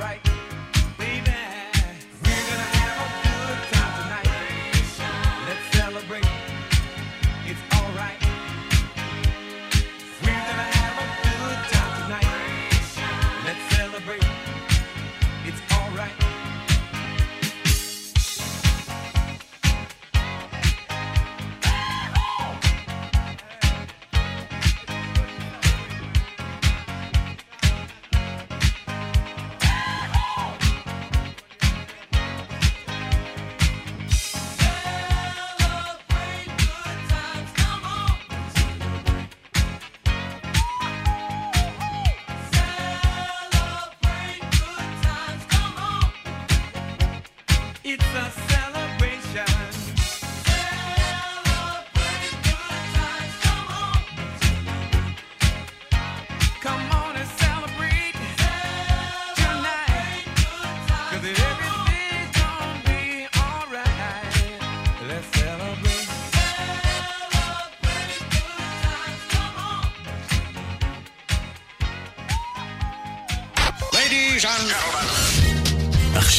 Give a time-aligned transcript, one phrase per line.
[0.00, 0.29] right.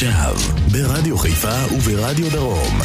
[0.02, 0.36] עכשיו,
[0.72, 2.80] ברדיו חיפה וברדיו דרום.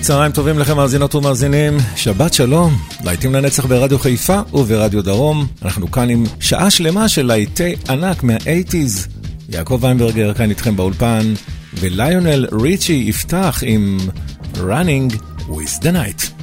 [0.00, 5.46] צהריים טובים לכם מאזינות ומאזינים, שבת שלום, להיטים לנצח ברדיו חיפה וברדיו דרום.
[5.62, 9.08] אנחנו כאן עם שעה שלמה של להיטי ענק מה-80's.
[9.48, 11.34] יעקב ויינברגר כאן איתכם באולפן,
[11.80, 13.98] וליונל ריצ'י יפתח עם
[14.54, 15.14] Running
[15.48, 16.33] with the Night.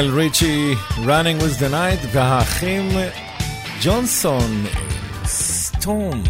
[0.00, 0.74] ליונל ריצ'י,
[1.04, 2.88] Running with the Night, והאחים
[3.82, 4.64] ג'ונסון,
[5.24, 6.22] סטום.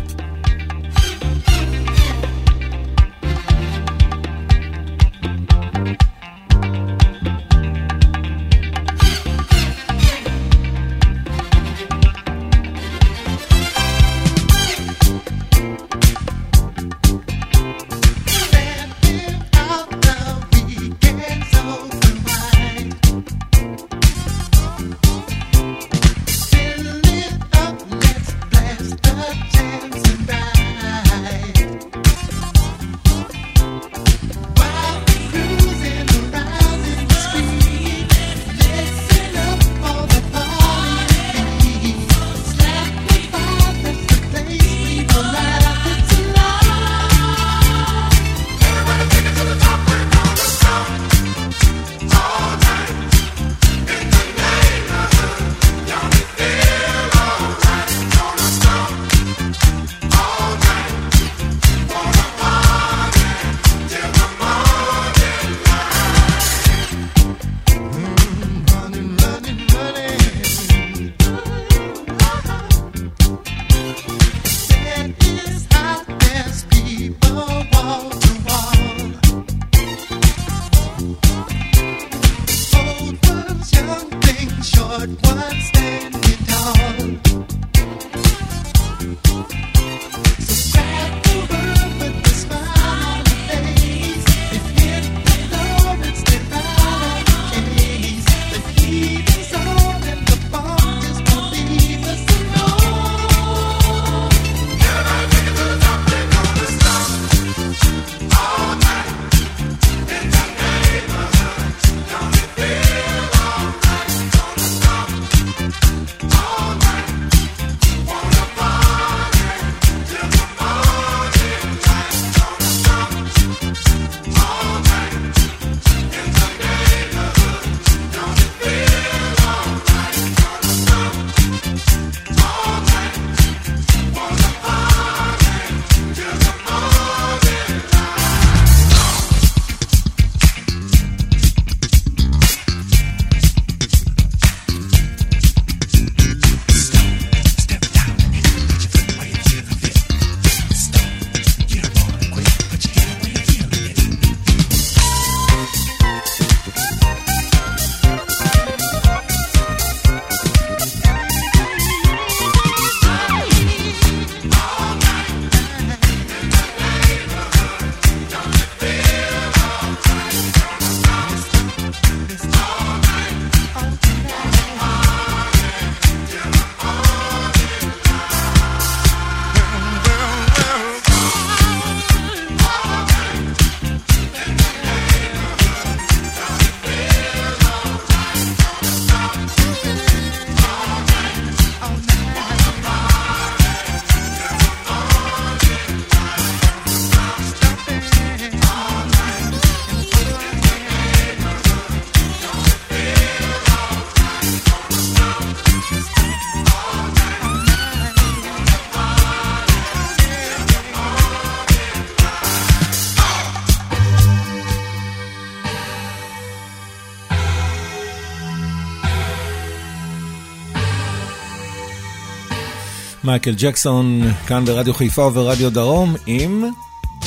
[223.26, 226.64] מייקל ג'קסון, כאן ברדיו חיפה וברדיו דרום, עם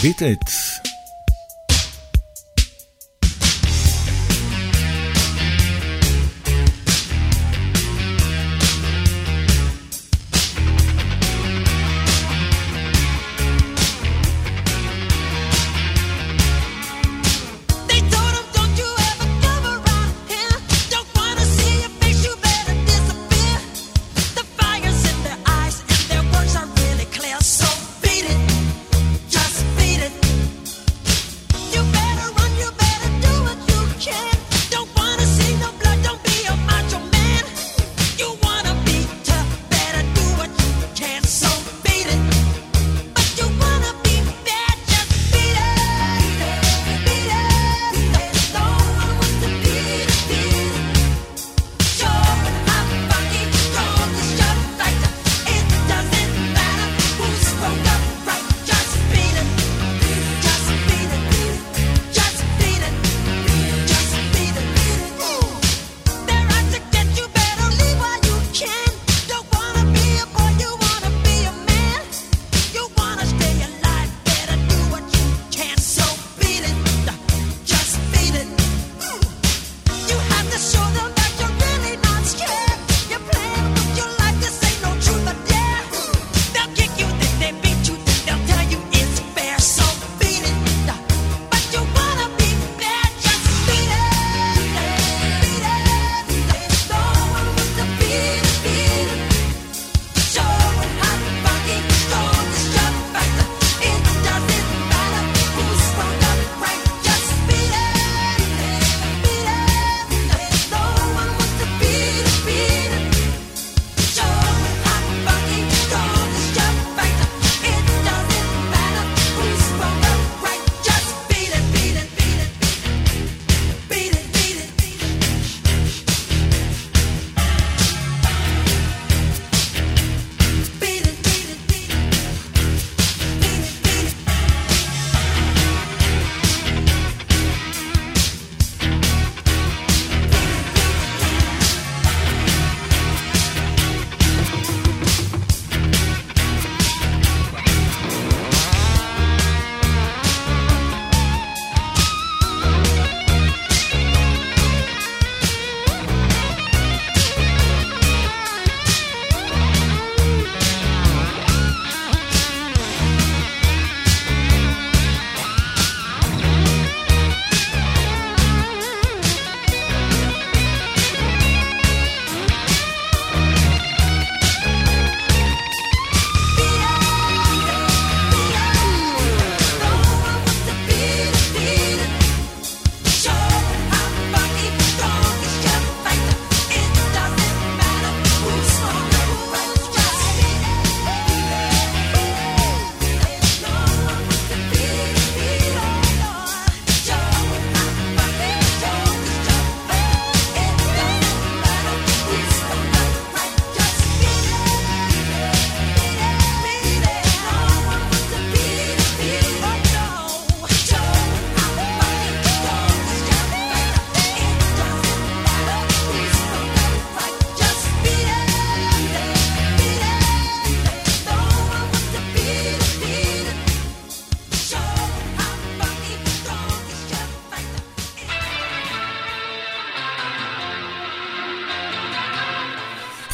[0.02, 0.50] ביט את.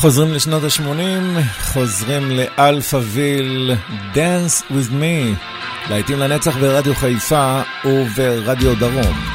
[0.06, 3.72] חוזרים לשנות ה-80, חוזרים ל Alphaville,
[4.13, 5.39] Dance with me,
[5.89, 9.35] להיטים לנצח ברדיו חיפה וברדיו דרום.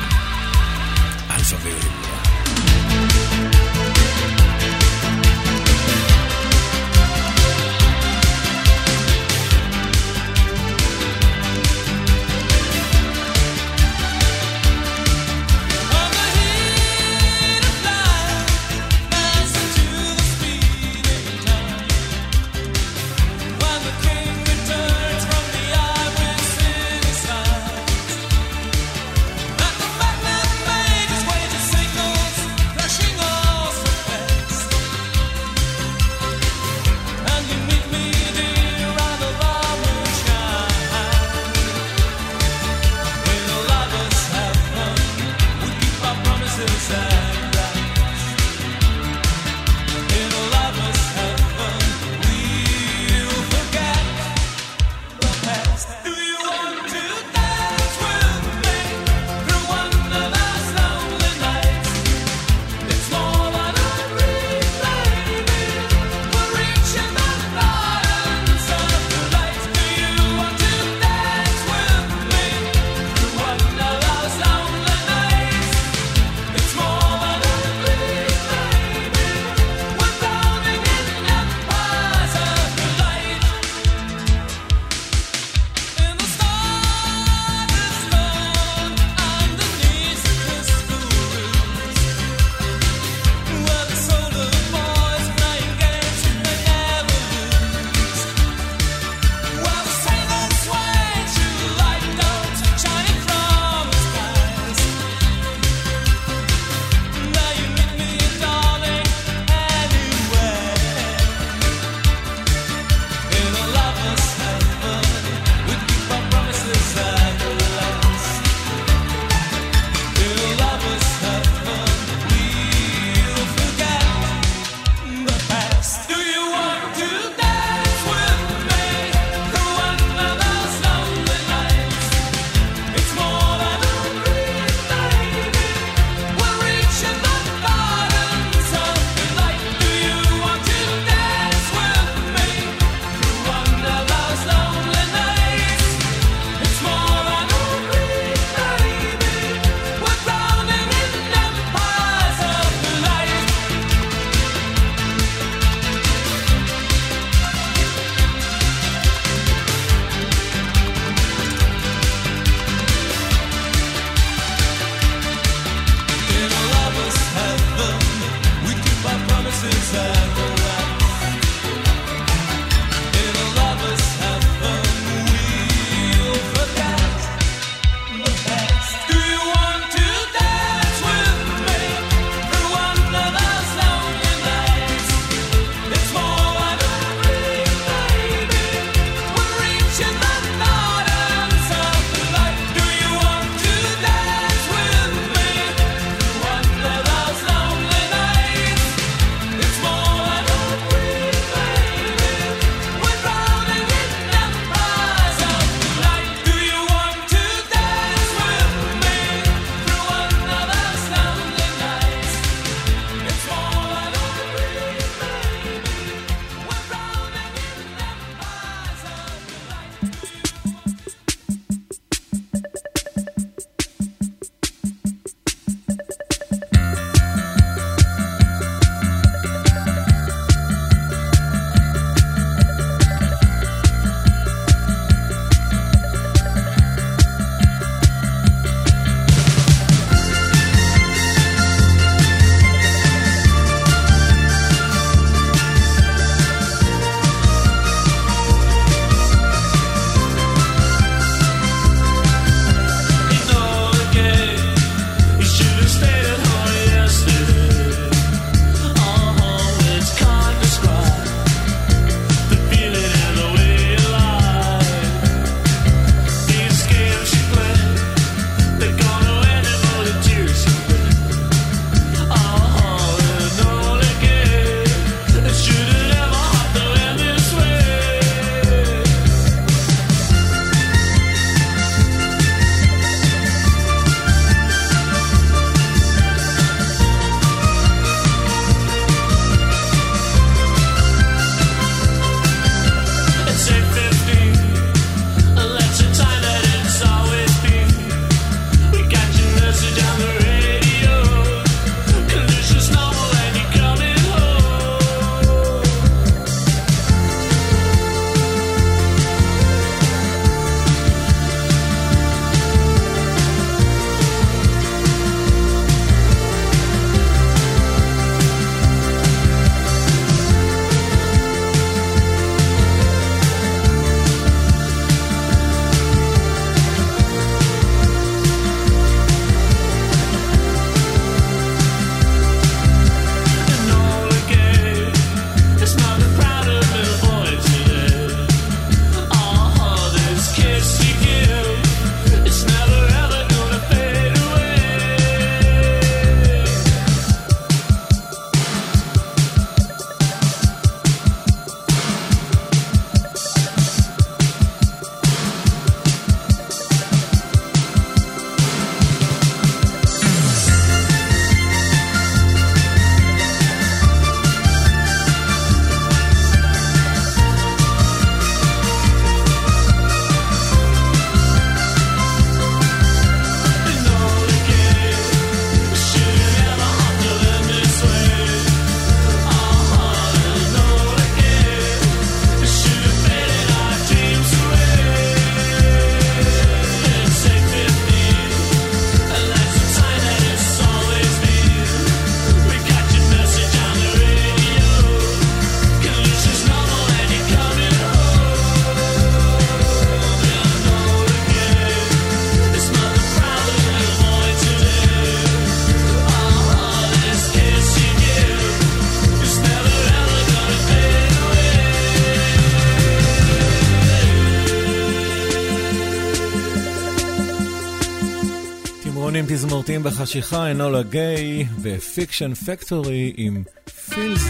[419.91, 424.45] תזמורתיים בחשיכה, אנולה גיי ופיקשן פקטורי עם Feels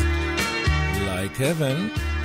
[0.95, 2.20] Like Heaven.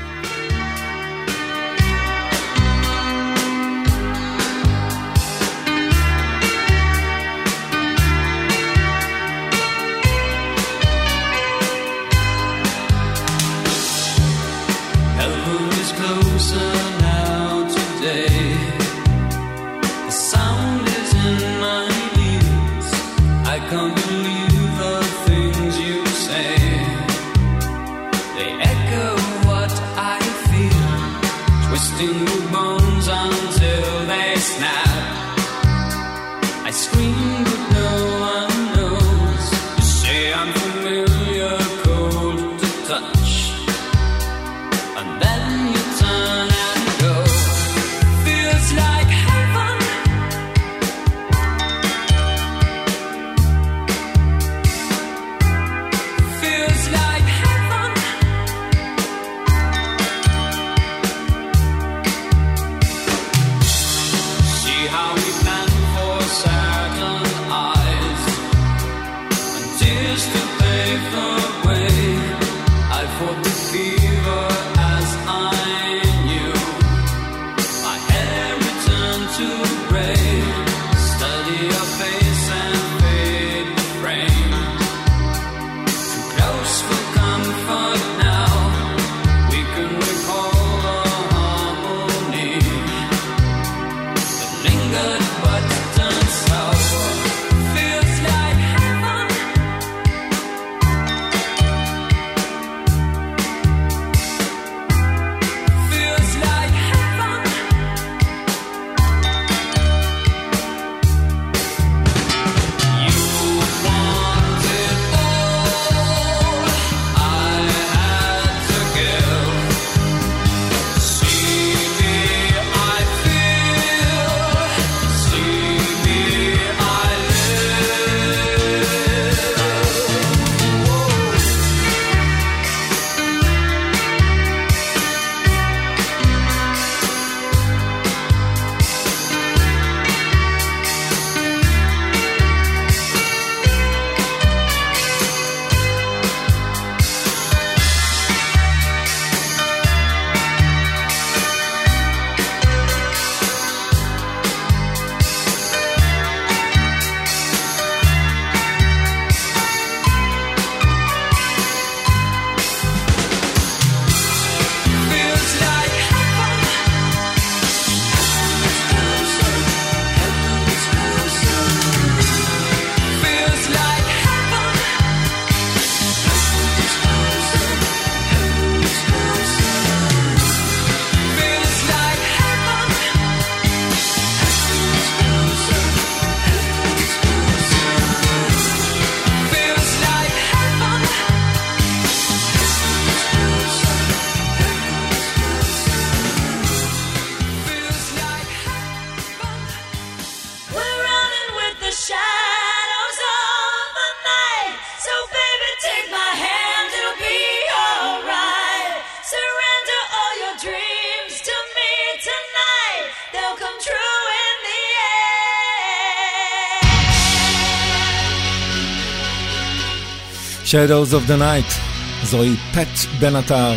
[220.76, 221.80] Shadows of the Night,
[222.24, 223.74] זוהי פט בן עטר.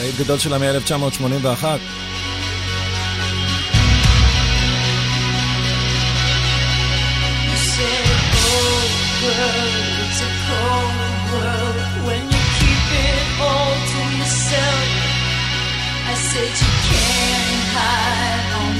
[0.00, 1.64] להיט גדול שלה מ-1981.
[16.32, 18.74] said you can't hide on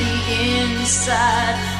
[0.47, 1.72] inside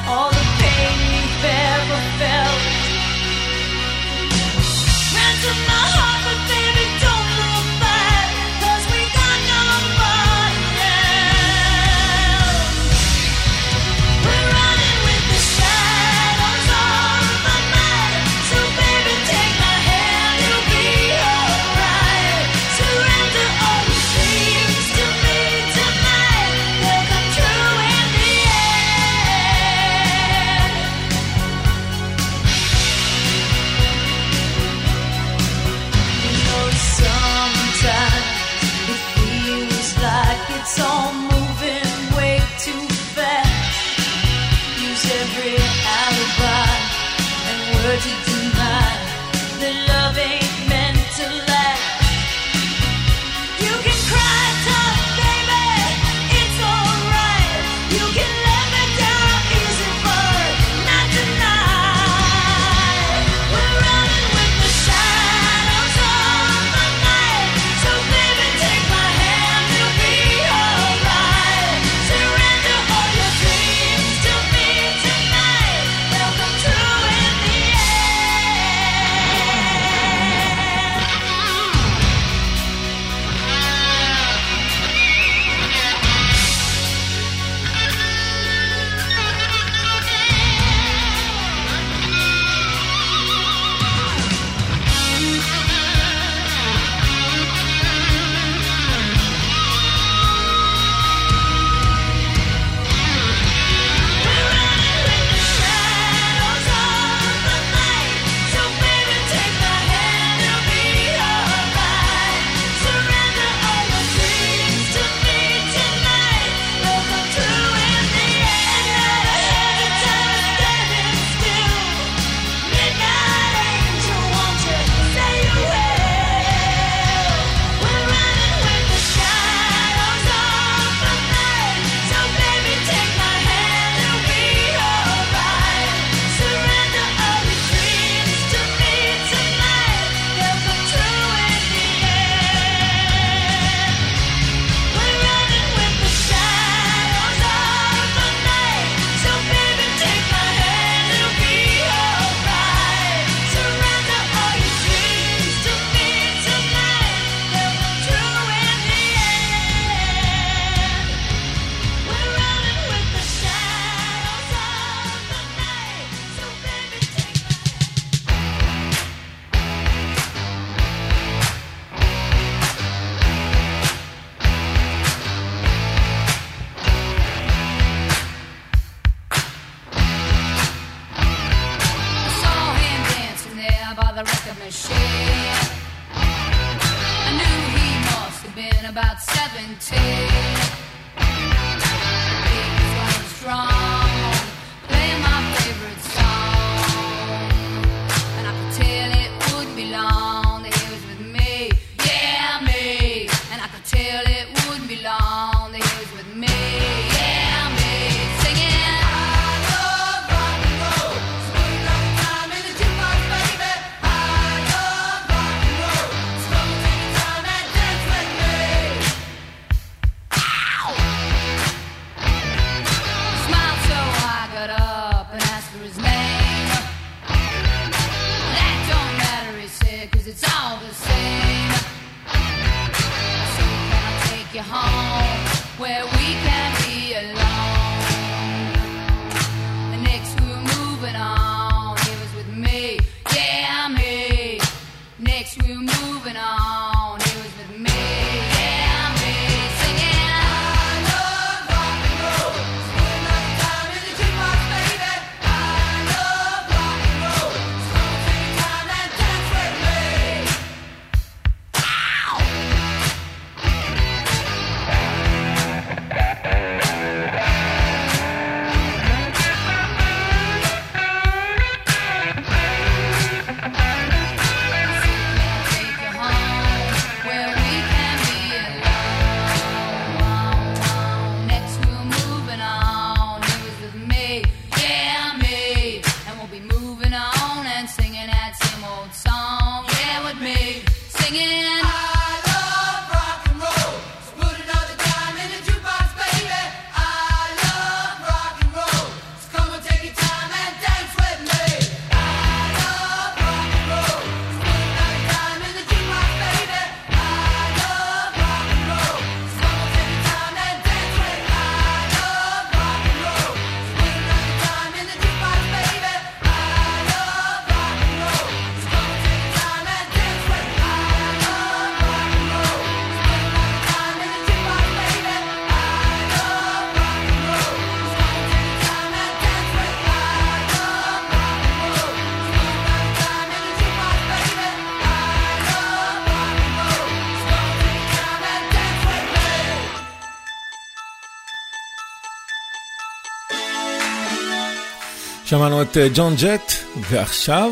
[345.53, 346.71] שמענו את אה, ג'ון ג'ט,
[347.09, 347.71] ועכשיו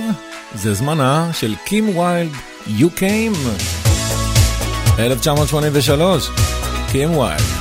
[0.56, 2.32] זה זמנה של קים ויילד,
[2.68, 3.38] You Came,
[5.00, 6.30] 1983,
[6.92, 7.61] קים ויילד.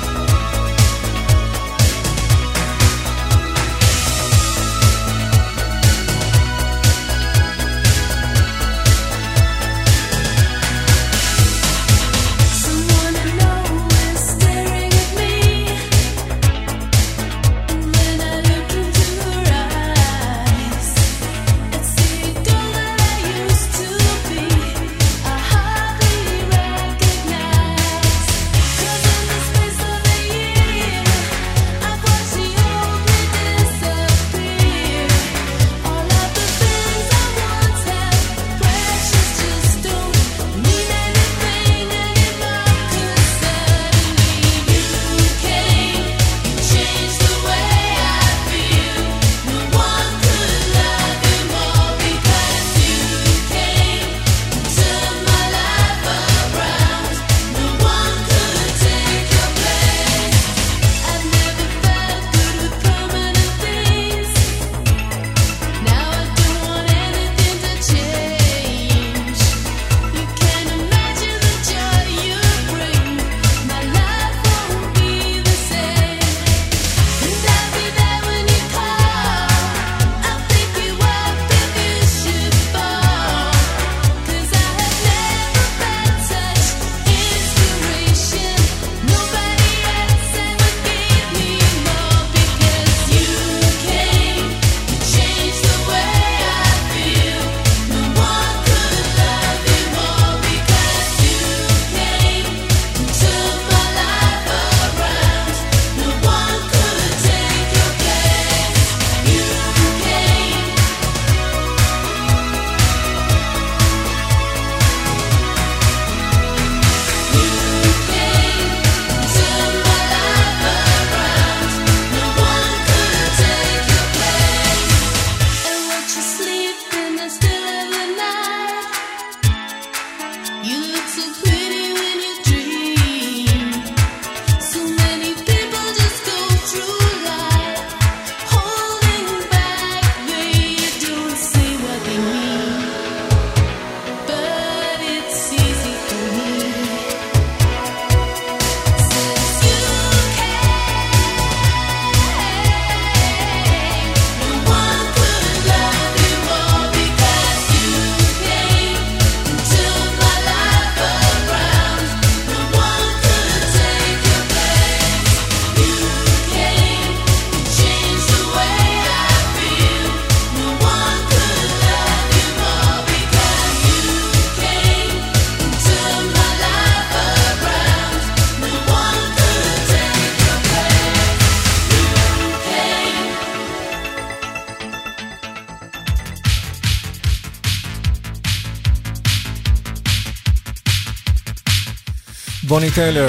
[192.71, 193.29] בוני טיילר,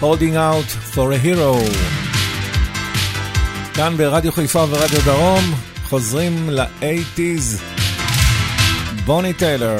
[0.00, 1.76] Holding Out for a Hero.
[3.74, 5.54] כאן ברדיו חיפה ורדיו דרום,
[5.84, 7.62] חוזרים ל-80's,
[9.04, 9.76] בוני טיילר.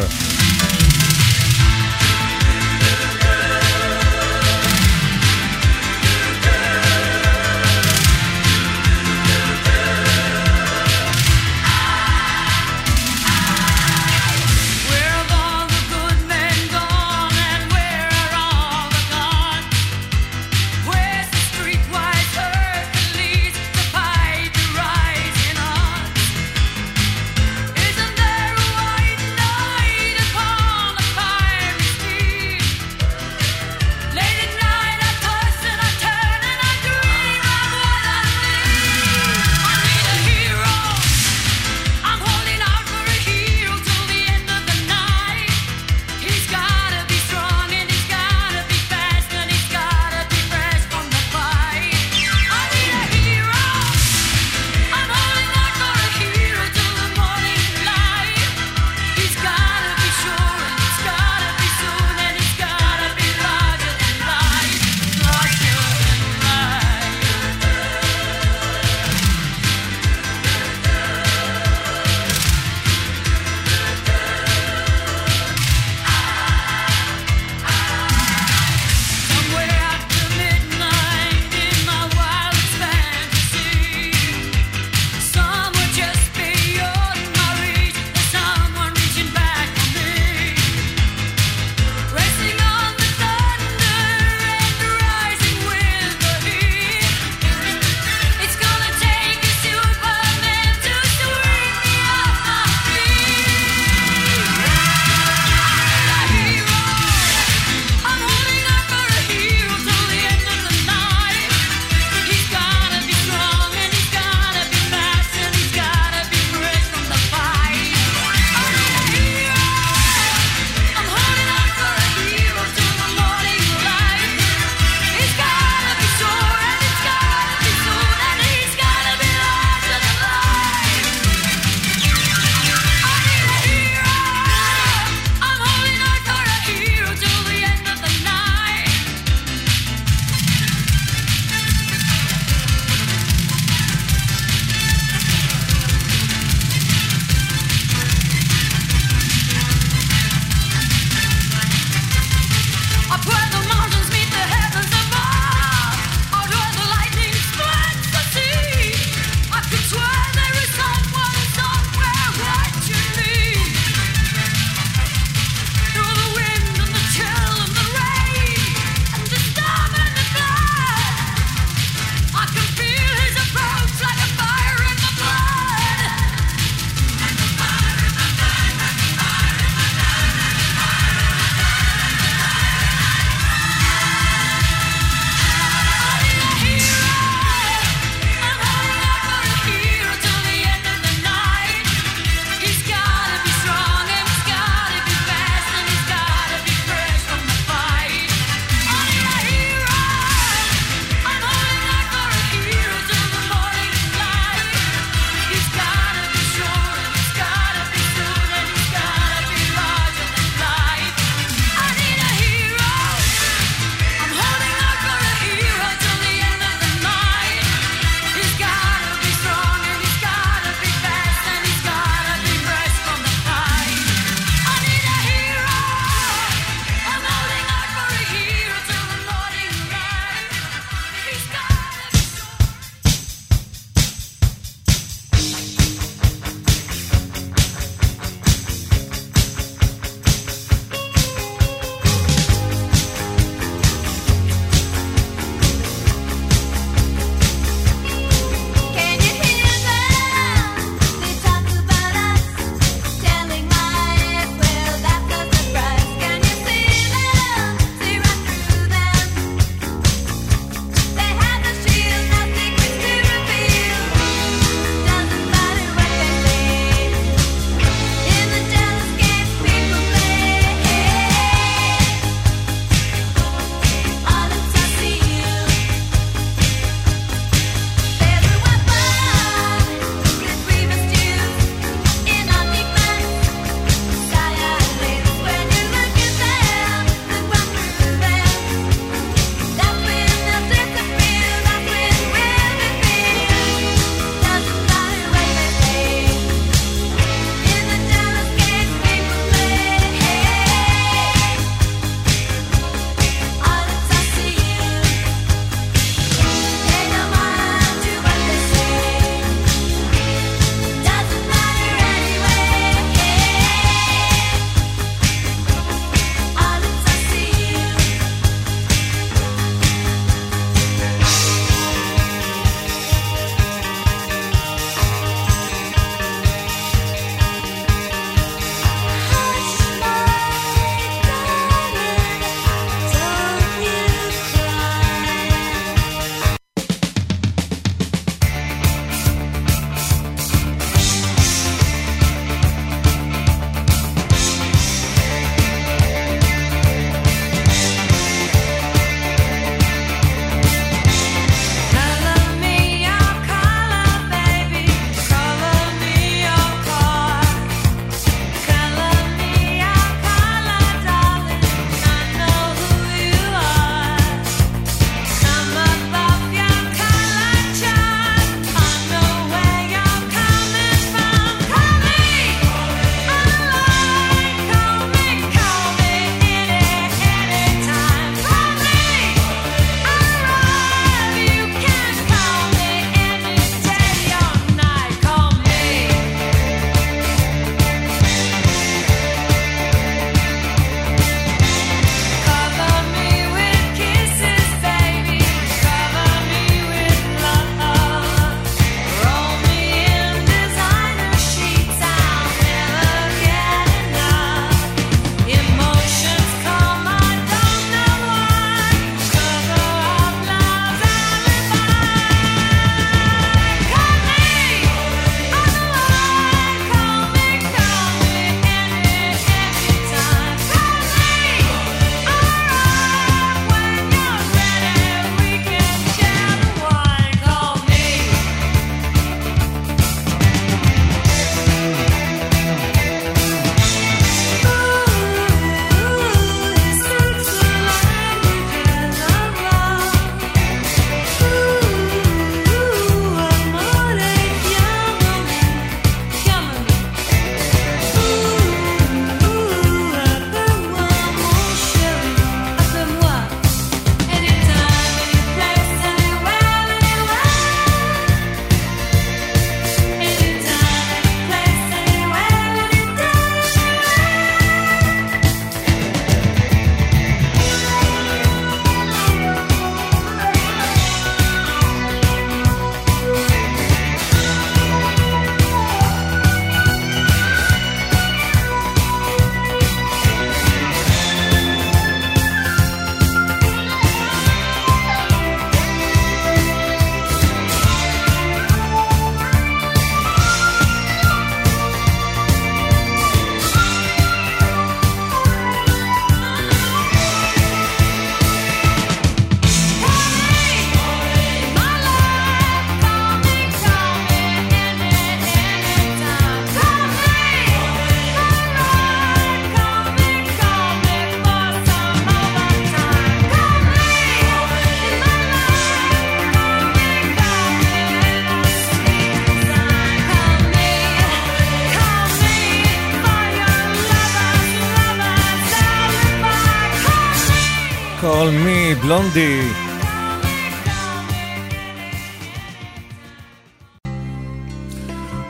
[529.34, 529.60] בלונדי.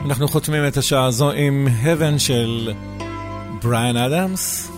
[0.05, 2.73] אנחנו חותמים את השעה הזו עם Heaven של
[3.63, 4.74] בריאן אדמס.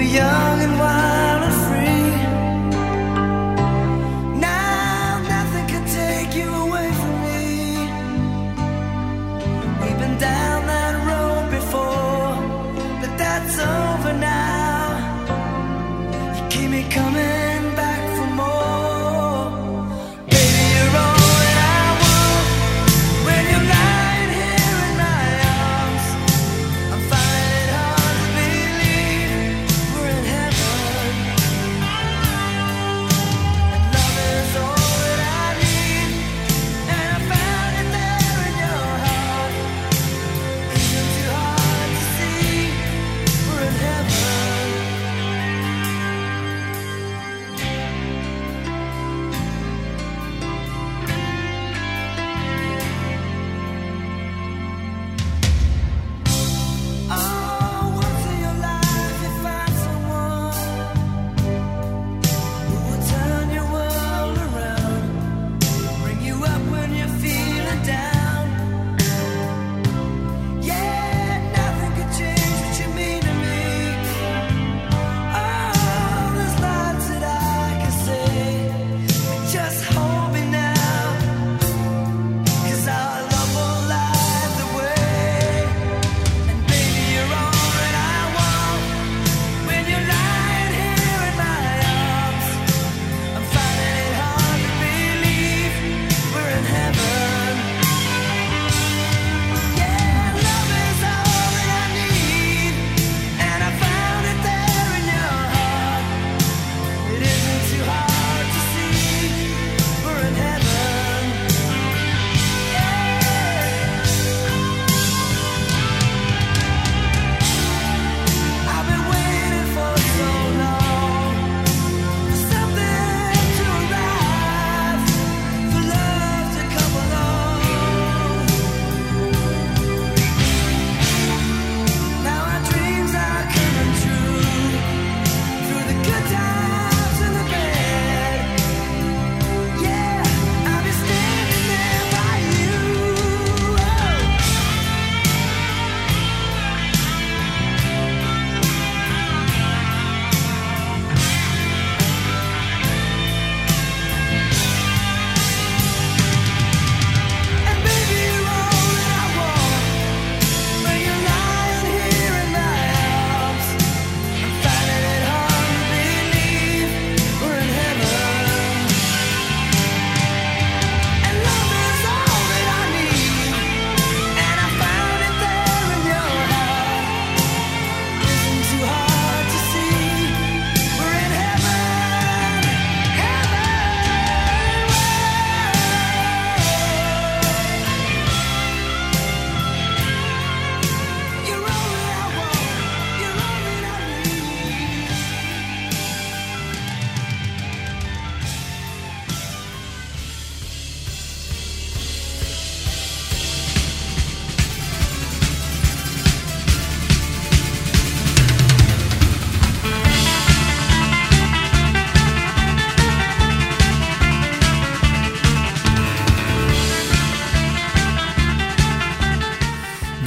[0.00, 0.99] were young and wild.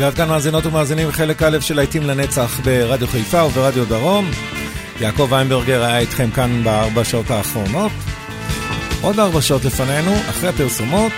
[0.04, 4.32] ועד כאן מאזינות ומאזינים חלק א' של להיטים לנצח ברדיו חיפה וברדיו דרום.
[5.00, 7.92] יעקב איינברגר היה איתכם כאן בארבע שעות האחרונות.
[9.02, 11.12] עוד ארבע שעות לפנינו, אחרי הפרסומות,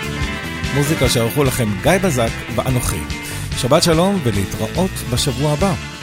[0.74, 3.00] מוזיקה שערכו לכם גיא בזק ואנוכי.
[3.58, 5.95] שבת שלום ולהתראות בשבוע הבא.